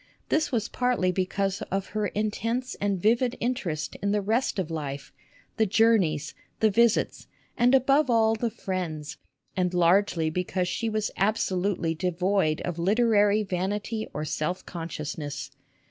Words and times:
This 0.29 0.51
was 0.51 0.67
partly 0.67 1.11
because 1.11 1.61
of 1.69 1.89
her 1.89 2.07
intense 2.07 2.73
and 2.81 2.99
vivid 2.99 3.37
interest 3.39 3.95
in 4.01 4.11
the 4.11 4.19
rest 4.23 4.57
of 4.57 4.71
life, 4.71 5.13
the 5.57 5.67
journeys, 5.67 6.33
the 6.59 6.71
visits, 6.71 7.27
and 7.55 7.75
above 7.75 8.09
all 8.09 8.33
the 8.33 8.49
friends, 8.49 9.17
and 9.55 9.75
largely 9.75 10.31
be 10.31 10.43
cause 10.43 10.67
she 10.67 10.89
was 10.89 11.11
absolutely 11.17 11.93
devoid 11.93 12.61
of 12.61 12.79
literary 12.79 13.43
vanity 13.43 14.07
or 14.11 14.25
self 14.25 14.65
consciousness. 14.65 15.51